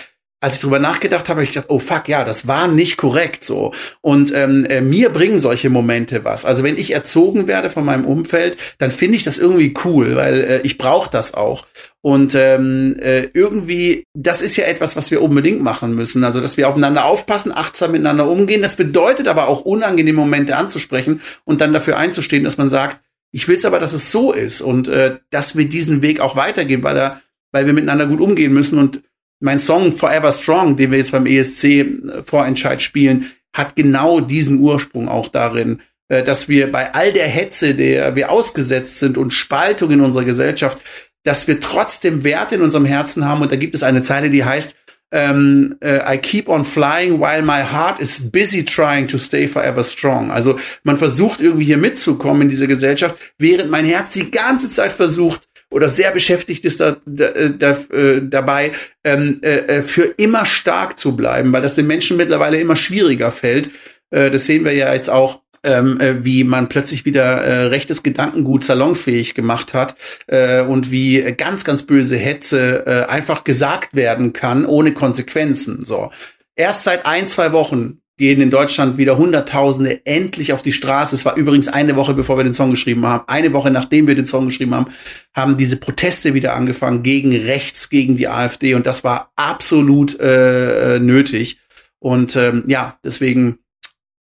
[0.46, 3.44] als ich drüber nachgedacht habe, habe ich gedacht, oh fuck, ja, das war nicht korrekt
[3.44, 3.74] so.
[4.02, 6.46] Und ähm, äh, mir bringen solche Momente was.
[6.46, 10.42] Also wenn ich erzogen werde von meinem Umfeld, dann finde ich das irgendwie cool, weil
[10.42, 11.66] äh, ich brauche das auch.
[12.02, 16.24] Und ähm, äh, irgendwie, das ist ja etwas, was wir unbedingt machen müssen.
[16.24, 18.62] Also, dass wir aufeinander aufpassen, achtsam miteinander umgehen.
[18.62, 23.00] Das bedeutet aber auch, unangenehme Momente anzusprechen und dann dafür einzustehen, dass man sagt,
[23.32, 26.36] ich will es aber, dass es so ist und äh, dass wir diesen Weg auch
[26.36, 29.02] weitergehen, weil, er, weil wir miteinander gut umgehen müssen und
[29.46, 31.86] mein Song Forever Strong, den wir jetzt beim ESC äh,
[32.26, 37.76] Vorentscheid spielen, hat genau diesen Ursprung auch darin, äh, dass wir bei all der Hetze,
[37.76, 40.80] der wir ausgesetzt sind und Spaltung in unserer Gesellschaft,
[41.24, 43.44] dass wir trotzdem Werte in unserem Herzen haben.
[43.44, 44.76] Und da gibt es eine Zeile, die heißt,
[45.12, 49.84] ähm, äh, I keep on flying while my heart is busy trying to stay forever
[49.84, 50.32] strong.
[50.32, 54.94] Also man versucht irgendwie hier mitzukommen in diese Gesellschaft, während mein Herz die ganze Zeit
[54.94, 58.72] versucht, oder sehr beschäftigt ist da, da, da, äh, dabei,
[59.04, 63.30] ähm, äh, äh, für immer stark zu bleiben, weil das den Menschen mittlerweile immer schwieriger
[63.34, 63.72] fällt.
[64.10, 68.04] Äh, das sehen wir ja jetzt auch ähm, äh, wie man plötzlich wieder äh, rechtes
[68.04, 74.32] Gedankengut salonfähig gemacht hat äh, und wie ganz, ganz böse Hetze äh, einfach gesagt werden
[74.32, 75.84] kann, ohne Konsequenzen.
[75.84, 76.12] So.
[76.56, 81.16] Erst seit ein, zwei Wochen gehen in Deutschland wieder Hunderttausende endlich auf die Straße.
[81.16, 83.28] Es war übrigens eine Woche, bevor wir den Song geschrieben haben.
[83.28, 84.88] Eine Woche, nachdem wir den Song geschrieben haben,
[85.34, 88.74] haben diese Proteste wieder angefangen gegen rechts, gegen die AfD.
[88.74, 91.60] Und das war absolut äh, nötig.
[92.00, 93.60] Und ähm, ja, deswegen,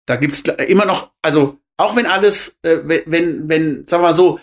[0.05, 4.39] da gibt's immer noch, also auch wenn alles, äh, wenn, wenn, sagen wir mal so,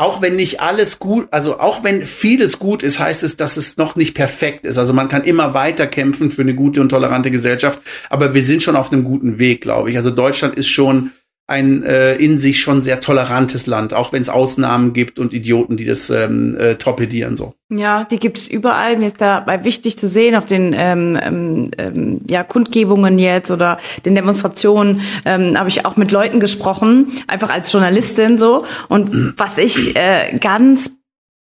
[0.00, 3.76] auch wenn nicht alles gut, also auch wenn vieles gut ist, heißt es, dass es
[3.76, 4.78] noch nicht perfekt ist.
[4.78, 8.62] Also man kann immer weiter kämpfen für eine gute und tolerante Gesellschaft, aber wir sind
[8.62, 9.96] schon auf einem guten Weg, glaube ich.
[9.96, 11.10] Also Deutschland ist schon
[11.50, 15.76] ein äh, in sich schon sehr tolerantes Land, auch wenn es Ausnahmen gibt und Idioten,
[15.76, 17.54] die das ähm, äh, torpedieren so.
[17.70, 18.96] Ja, die gibt es überall.
[18.96, 23.78] Mir ist dabei wichtig zu sehen auf den ähm, ähm, ähm, ja, Kundgebungen jetzt oder
[24.04, 28.64] den Demonstrationen ähm, habe ich auch mit Leuten gesprochen, einfach als Journalistin so.
[28.88, 30.92] Und was ich äh, ganz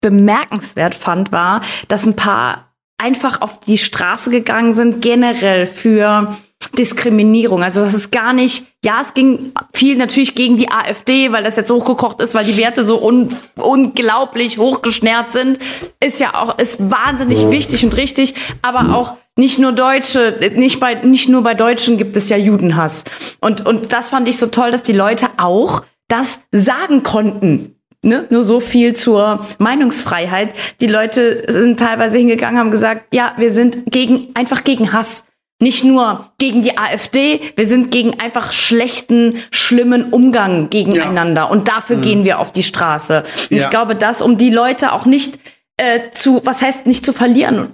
[0.02, 6.38] bemerkenswert fand, war, dass ein paar einfach auf die Straße gegangen sind, generell für
[6.70, 7.64] Diskriminierung.
[7.64, 11.56] Also das ist gar nicht, ja, es ging viel natürlich gegen die AfD, weil das
[11.56, 15.60] jetzt hochgekocht ist, weil die Werte so un, unglaublich hochgeschnärt sind.
[16.04, 20.96] Ist ja auch, ist wahnsinnig wichtig und richtig, aber auch nicht nur Deutsche, nicht bei,
[20.96, 23.04] nicht nur bei Deutschen gibt es ja Judenhass.
[23.40, 27.76] Und, und das fand ich so toll, dass die Leute auch das sagen konnten
[28.06, 30.54] ne, nur so viel zur Meinungsfreiheit.
[30.80, 35.26] Die Leute sind teilweise hingegangen, haben gesagt, ja, wir sind gegen, einfach gegen Hass.
[35.62, 41.44] Nicht nur gegen die AfD, wir sind gegen einfach schlechten, schlimmen Umgang gegeneinander.
[41.44, 41.48] Ja.
[41.48, 42.02] Und dafür mhm.
[42.02, 43.24] gehen wir auf die Straße.
[43.50, 43.64] Und ja.
[43.64, 45.40] ich glaube, dass um die Leute auch nicht
[45.78, 47.74] äh, zu, was heißt nicht zu verlieren,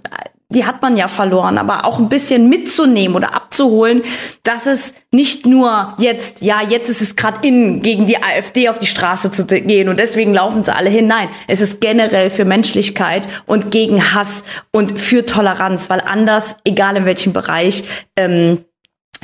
[0.52, 4.04] die hat man ja verloren, aber auch ein bisschen mitzunehmen oder abzuholen,
[4.44, 8.80] dass es nicht nur jetzt, ja, jetzt ist es gerade in, gegen die AfD auf
[8.80, 11.08] die Straße zu gehen und deswegen laufen sie alle hin.
[11.08, 16.98] Nein, es ist generell für Menschlichkeit und gegen Hass und für Toleranz, weil anders, egal
[16.98, 17.84] in welchem Bereich,
[18.16, 18.66] ähm,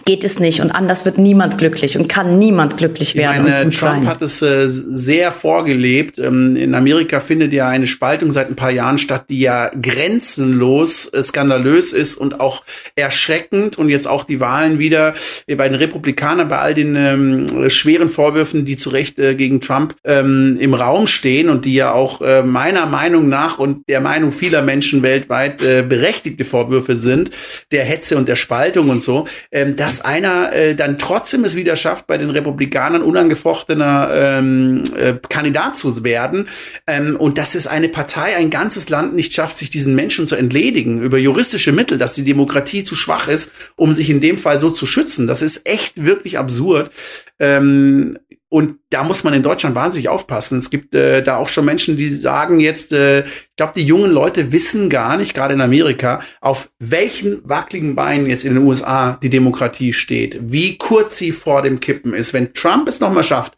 [0.08, 3.43] geht es nicht und anders wird niemand glücklich und kann niemand glücklich werden.
[3.43, 4.08] Meine, Trump sein.
[4.08, 6.17] hat es äh, sehr vorgelebt.
[6.17, 11.13] Ähm, in Amerika findet ja eine Spaltung seit ein paar Jahren statt, die ja grenzenlos
[11.13, 12.63] äh, skandalös ist und auch
[12.96, 13.78] erschreckend.
[13.78, 15.13] Und jetzt auch die Wahlen wieder
[15.46, 19.93] bei den Republikanern, bei all den ähm, schweren Vorwürfen, die zu Recht äh, gegen Trump
[20.06, 24.32] ähm, im Raum stehen und die ja auch äh, meiner Meinung nach und der Meinung
[24.32, 27.32] vieler Menschen weltweit äh, berechtigte Vorwürfe sind,
[27.74, 29.28] der Hetze und der Spaltung und so.
[29.52, 35.15] Ähm, dass einer äh, dann trotzdem es wieder schafft, bei den Republikanern unangefochtener ähm, äh,
[35.27, 36.49] Kandidat zu werden
[36.86, 40.36] ähm, und dass es eine Partei, ein ganzes Land nicht schafft, sich diesen Menschen zu
[40.36, 44.60] entledigen über juristische Mittel, dass die Demokratie zu schwach ist, um sich in dem Fall
[44.60, 45.25] so zu schützen.
[45.25, 46.91] Das ist echt wirklich absurd.
[47.39, 50.57] Ähm, und da muss man in Deutschland wahnsinnig aufpassen.
[50.57, 54.12] Es gibt äh, da auch schon Menschen, die sagen jetzt, äh, ich glaube, die jungen
[54.12, 59.19] Leute wissen gar nicht, gerade in Amerika, auf welchen wackeligen Beinen jetzt in den USA
[59.21, 62.33] die Demokratie steht, wie kurz sie vor dem Kippen ist.
[62.33, 63.57] Wenn Trump es nochmal schafft,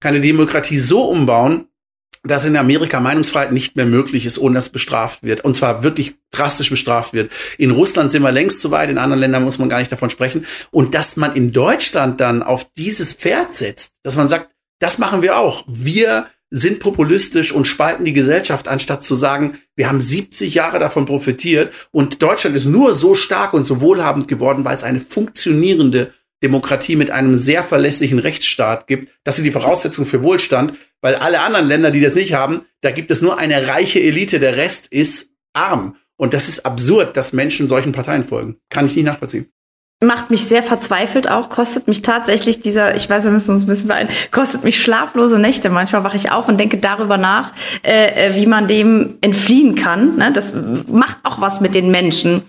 [0.00, 1.66] kann die Demokratie so umbauen,
[2.22, 5.42] dass in Amerika Meinungsfreiheit nicht mehr möglich ist, ohne dass bestraft wird.
[5.42, 7.32] Und zwar wirklich drastisch bestraft wird.
[7.56, 10.10] In Russland sind wir längst zu weit, in anderen Ländern muss man gar nicht davon
[10.10, 10.44] sprechen.
[10.70, 15.22] Und dass man in Deutschland dann auf dieses Pferd setzt, dass man sagt, das machen
[15.22, 15.64] wir auch.
[15.66, 21.06] Wir sind populistisch und spalten die Gesellschaft, anstatt zu sagen, wir haben 70 Jahre davon
[21.06, 26.12] profitiert und Deutschland ist nur so stark und so wohlhabend geworden, weil es eine funktionierende
[26.42, 29.12] Demokratie mit einem sehr verlässlichen Rechtsstaat gibt.
[29.24, 32.90] Das sind die Voraussetzungen für Wohlstand, weil alle anderen Länder, die das nicht haben, da
[32.90, 35.96] gibt es nur eine reiche Elite, der Rest ist arm.
[36.16, 38.58] Und das ist absurd, dass Menschen solchen Parteien folgen.
[38.68, 39.50] Kann ich nicht nachvollziehen
[40.02, 43.66] macht mich sehr verzweifelt auch, kostet mich tatsächlich dieser, ich weiß, wir müssen uns ein
[43.66, 45.68] bisschen beeilen, kostet mich schlaflose Nächte.
[45.68, 50.16] Manchmal wache ich auf und denke darüber nach, äh, äh, wie man dem entfliehen kann.
[50.16, 50.32] Ne?
[50.32, 50.54] Das
[50.90, 52.42] macht auch was mit den Menschen.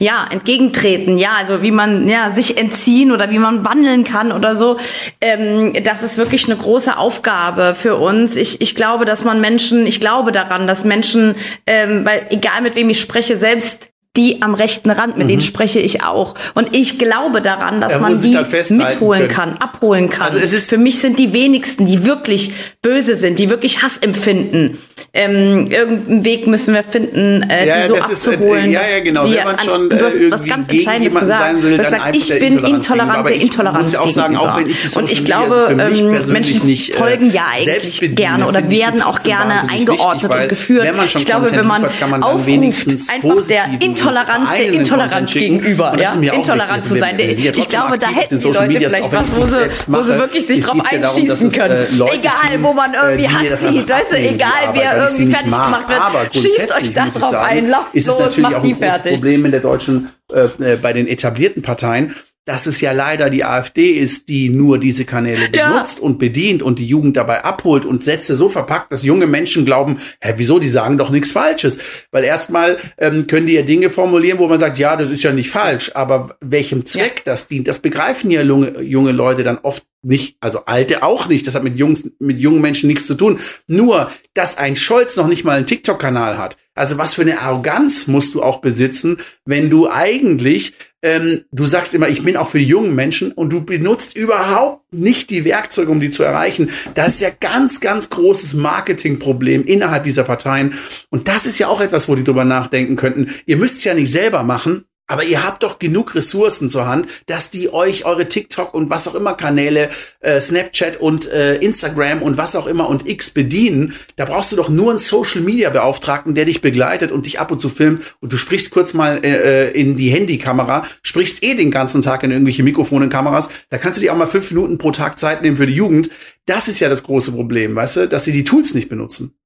[0.00, 4.56] Ja, entgegentreten, ja, also wie man ja sich entziehen oder wie man wandeln kann oder
[4.56, 4.76] so.
[5.20, 8.34] Ähm, das ist wirklich eine große Aufgabe für uns.
[8.34, 12.74] Ich, ich glaube, dass man Menschen, ich glaube daran, dass Menschen, ähm, weil egal mit
[12.74, 15.30] wem ich spreche, selbst die am rechten Rand, mit mhm.
[15.30, 16.34] denen spreche ich auch.
[16.54, 18.38] Und ich glaube daran, dass ja, man die
[18.70, 20.26] mitholen kann, abholen kann.
[20.26, 22.52] Also es ist Für mich sind die wenigsten, die wirklich
[22.82, 24.78] böse sind, die wirklich Hass empfinden.
[25.12, 28.66] Ähm, irgendeinen Weg müssen wir finden, äh, ja, die so abzuholen.
[28.66, 29.24] Ist, äh, ja, ja, genau.
[29.24, 31.62] Wenn man schon du hast was ganz Entscheidendes gesagt.
[31.62, 35.68] Will, gesagt, ich bin intolerant der Intoleranz ich sagen, auch wenn ich Und ich glaube,
[35.70, 40.88] ähm, Menschen nicht, folgen ja eigentlich gerne oder werden auch gerne eingeordnet und geführt.
[41.14, 41.84] Ich glaube, wenn man
[42.22, 47.18] aufruft, einfach der Intoleranz Intoleranz der Intoleranz gegenüber, ja, intolerant zu sein.
[47.18, 50.80] Ich glaube, da hätten die Leute vielleicht was, wo sie, wo sie wirklich sich drauf
[50.90, 51.86] einschießen können.
[52.12, 56.76] Egal, wo man irgendwie Hass sieht, weißt du, egal, wer irgendwie fertig gemacht wird, schießt
[56.80, 59.12] euch da drauf ein, lauft los, macht die fertig.
[59.12, 62.14] Das Problem in der deutschen, äh, äh, bei den etablierten Parteien,
[62.46, 66.04] dass es ja leider die AfD ist, die nur diese Kanäle benutzt ja.
[66.04, 69.98] und bedient und die Jugend dabei abholt und Sätze so verpackt, dass junge Menschen glauben,
[70.20, 71.78] hä, wieso, die sagen doch nichts Falsches.
[72.12, 75.32] Weil erstmal ähm, können die ja Dinge formulieren, wo man sagt, ja, das ist ja
[75.32, 77.32] nicht falsch, aber welchem Zweck ja.
[77.32, 81.48] das dient, das begreifen ja junge, junge Leute dann oft nicht, also alte auch nicht,
[81.48, 83.40] das hat mit, Jungs, mit jungen Menschen nichts zu tun.
[83.66, 86.56] Nur, dass ein Scholz noch nicht mal einen TikTok-Kanal hat.
[86.76, 90.74] Also was für eine Arroganz musst du auch besitzen, wenn du eigentlich
[91.06, 94.92] ähm, du sagst immer, ich bin auch für die jungen Menschen und du benutzt überhaupt
[94.92, 96.70] nicht die Werkzeuge, um die zu erreichen.
[96.94, 100.74] Das ist ja ganz, ganz großes Marketingproblem innerhalb dieser Parteien.
[101.08, 103.30] Und das ist ja auch etwas, wo die drüber nachdenken könnten.
[103.46, 107.08] Ihr müsst es ja nicht selber machen, aber ihr habt doch genug Ressourcen zur Hand,
[107.26, 109.90] dass die euch eure TikTok und was auch immer Kanäle,
[110.20, 113.94] äh, Snapchat und äh, Instagram und was auch immer und X bedienen.
[114.16, 117.50] Da brauchst du doch nur einen Social Media Beauftragten, der dich begleitet und dich ab
[117.50, 121.54] und zu filmt und du sprichst kurz mal äh, äh in die Handykamera, sprichst eh
[121.54, 123.48] den ganzen Tag in irgendwelche Mikrofone und Kameras.
[123.70, 126.10] Da kannst du dir auch mal fünf Minuten pro Tag Zeit nehmen für die Jugend.
[126.46, 129.36] Das ist ja das große Problem, weißt du, dass sie die Tools nicht benutzen.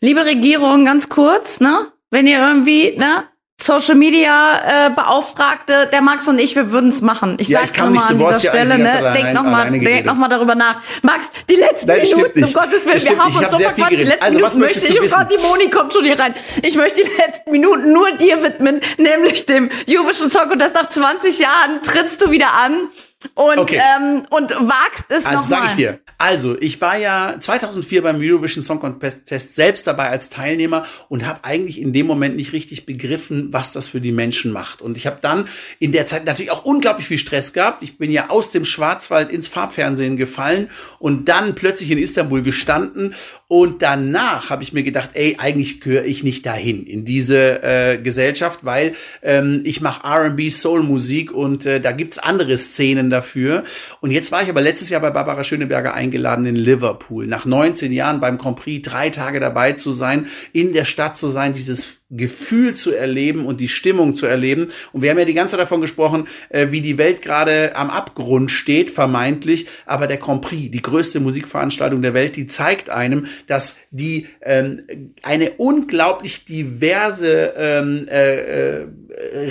[0.00, 1.88] Liebe Regierung, ganz kurz, ne?
[2.10, 3.24] Wenn ihr irgendwie, ne,
[3.62, 7.36] Social Media äh, Beauftragte, der Max und ich, wir würden es machen.
[7.38, 9.12] Ich Ja, sag's nochmal an dieser Stelle, ne?
[9.14, 10.80] Denk nochmal denk noch mal darüber nach.
[11.02, 12.52] Max, die letzten Nein, Minuten, um.
[12.52, 14.00] Gottes Willen, Das wir haben uns so verquatscht.
[14.00, 16.34] Die letzten Also, Minuten möchte ich, oh Gott, die Moni kommt schon hier rein.
[16.62, 20.74] Ich möchte die letzten Minuten nur dir widmen, nämlich dem Eurovision Song Contest.
[20.74, 22.88] Nach 20 Jahren trittst du wieder an
[23.34, 23.80] und, Okay.
[23.98, 25.48] ähm, und wagst es Also nochmal.
[25.48, 26.00] sag ich dir.
[26.18, 31.44] Also, ich war ja 2004 beim Eurovision Song Contest selbst dabei als Teilnehmer und habe
[31.44, 34.82] eigentlich in dem Moment nicht richtig begriffen, was das für die Menschen macht.
[34.82, 37.82] Und ich habe dann in der Zeit natürlich auch unglaublich viel Stress gehabt.
[37.82, 43.14] Ich bin ja aus dem Schwarzwald ins Farbfernsehen gefallen und dann plötzlich in Istanbul gestanden.
[43.48, 47.98] Und danach habe ich mir gedacht, ey, eigentlich gehöre ich nicht dahin, in diese äh,
[47.98, 53.64] Gesellschaft, weil ähm, ich mache R&B, Soul-Musik und äh, da gibt's andere Szenen dafür.
[54.00, 57.26] Und jetzt war ich aber letztes Jahr bei Barbara Schöneberger eingeladen in Liverpool.
[57.26, 61.28] Nach 19 Jahren beim Grand Prix drei Tage dabei zu sein, in der Stadt zu
[61.30, 64.72] sein, dieses Gefühl zu erleben und die Stimmung zu erleben.
[64.92, 67.88] Und wir haben ja die ganze Zeit davon gesprochen, äh, wie die Welt gerade am
[67.88, 69.66] Abgrund steht, vermeintlich.
[69.86, 74.82] Aber der Grand Prix, die größte Musikveranstaltung der Welt, die zeigt einem, dass die ähm,
[75.22, 78.86] eine unglaublich diverse ähm, äh, äh,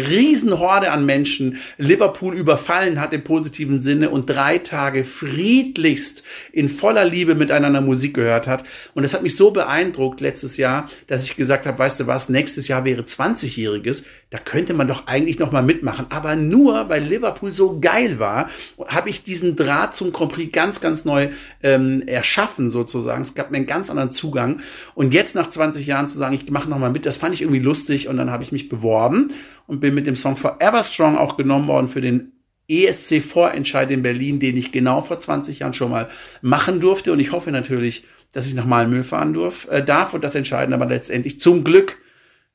[0.10, 7.06] Riesenhorde an Menschen Liverpool überfallen hat im positiven Sinne und drei Tage friedlichst in voller
[7.06, 8.64] Liebe miteinander Musik gehört hat.
[8.94, 12.30] Und das hat mich so beeindruckt letztes Jahr, dass ich gesagt habe, weißt du was,
[12.30, 16.08] nächstes Jahr wäre 20-jähriges, da könnte man doch eigentlich noch mal mitmachen.
[16.10, 18.50] Aber nur, weil Liverpool so geil war,
[18.88, 21.30] habe ich diesen Draht zum Grand Prix ganz, ganz neu
[21.64, 23.22] ähm, erschaffen sozusagen.
[23.22, 24.60] Es gab mir einen ganz anderen Zugang.
[24.96, 27.42] Und jetzt nach 20 Jahren zu sagen, ich mache noch mal mit, das fand ich
[27.42, 28.08] irgendwie lustig.
[28.08, 29.32] Und dann habe ich mich beworben
[29.68, 32.34] und bin mit dem Song Forever Strong auch genommen worden für den
[32.70, 36.10] ESC-Vorentscheid in Berlin, den ich genau vor 20 Jahren schon mal
[36.42, 37.12] machen durfte.
[37.12, 40.74] Und ich hoffe natürlich, dass ich nach Malmö fahren durf, äh, darf und das entscheiden
[40.74, 41.98] aber letztendlich zum Glück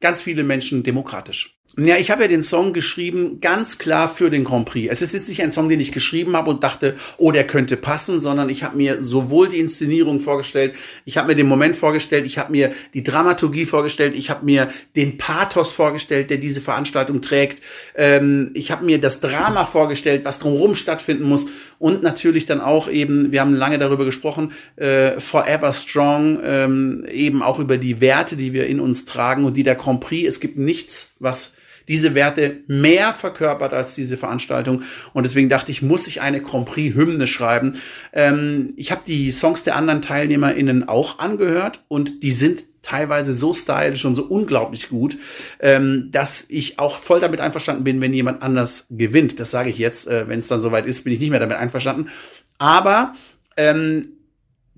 [0.04, 1.56] ganz viele Menschen demokratisch.
[1.78, 4.92] Ja, ich habe ja den Song geschrieben, ganz klar für den Grand Prix.
[4.92, 7.76] Es ist jetzt nicht ein Song, den ich geschrieben habe und dachte, oh, der könnte
[7.76, 12.26] passen, sondern ich habe mir sowohl die Inszenierung vorgestellt, ich habe mir den Moment vorgestellt,
[12.26, 17.22] ich habe mir die Dramaturgie vorgestellt, ich habe mir den Pathos vorgestellt, der diese Veranstaltung
[17.22, 17.60] trägt,
[17.96, 21.46] ähm, ich habe mir das Drama vorgestellt, was drumherum stattfinden muss
[21.84, 27.42] und natürlich dann auch eben, wir haben lange darüber gesprochen, äh, Forever Strong, ähm, eben
[27.42, 30.40] auch über die Werte, die wir in uns tragen und die der Grand Prix, es
[30.40, 34.80] gibt nichts, was diese Werte mehr verkörpert als diese Veranstaltung.
[35.12, 37.76] Und deswegen dachte ich, muss ich eine Grand Prix-Hymne schreiben.
[38.14, 43.52] Ähm, ich habe die Songs der anderen TeilnehmerInnen auch angehört und die sind teilweise so
[43.52, 45.16] stylisch und so unglaublich gut,
[45.60, 49.40] ähm, dass ich auch voll damit einverstanden bin, wenn jemand anders gewinnt.
[49.40, 51.56] Das sage ich jetzt, äh, wenn es dann soweit ist, bin ich nicht mehr damit
[51.56, 52.10] einverstanden.
[52.58, 53.14] Aber
[53.56, 54.02] ähm,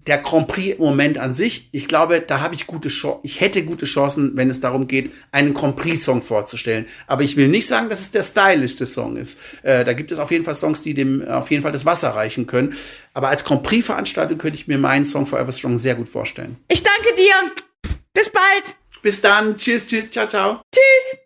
[0.06, 3.64] der Grand Prix Moment an sich, ich glaube, da habe ich gute Chancen, ich hätte
[3.64, 6.86] gute Chancen, wenn es darum geht, einen Grand Prix Song vorzustellen.
[7.06, 9.38] Aber ich will nicht sagen, dass es der stylischste Song ist.
[9.62, 12.10] Äh, da gibt es auf jeden Fall Songs, die dem auf jeden Fall das Wasser
[12.10, 12.74] reichen können.
[13.14, 16.56] Aber als Grand Prix Veranstaltung könnte ich mir meinen Song Forever Strong sehr gut vorstellen.
[16.68, 17.65] Ich danke dir.
[18.16, 18.76] Bis bald.
[19.02, 19.56] Bis dann.
[19.56, 20.62] Tschüss, tschüss, ciao, ciao.
[20.74, 21.18] Tschüss.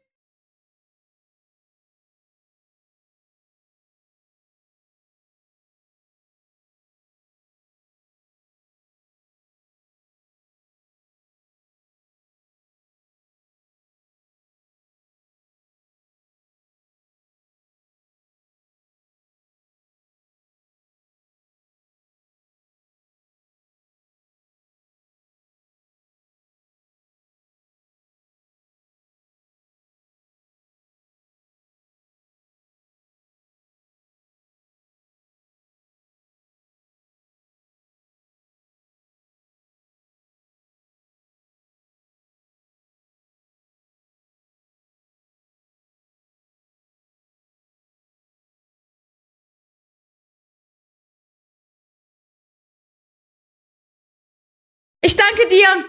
[55.30, 55.88] Danke dir.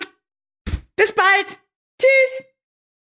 [0.96, 1.60] Bis bald.
[2.00, 2.51] Tschüss.